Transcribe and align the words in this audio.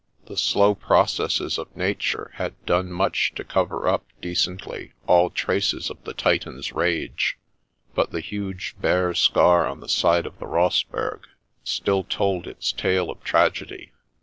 The 0.25 0.35
slow 0.35 0.73
processes 0.73 1.59
of 1.59 1.75
nature 1.77 2.31
had 2.37 2.55
done 2.65 2.91
much 2.91 3.33
to 3.35 3.43
cover 3.43 3.87
up 3.87 4.03
decently 4.19 4.93
all 5.05 5.29
traces 5.29 5.91
of 5.91 6.03
the 6.05 6.13
Titan's 6.15 6.73
rage, 6.73 7.37
but 7.93 8.09
the 8.09 8.19
huge, 8.19 8.73
bare 8.81 9.13
scar 9.13 9.67
on 9.67 9.79
the 9.79 9.87
side 9.87 10.25
of 10.25 10.39
the 10.39 10.47
Rossberg 10.47 11.25
still 11.63 12.03
told 12.03 12.47
its 12.47 12.71
tale 12.71 13.11
of 13.11 13.23
tragedy. 13.23 13.91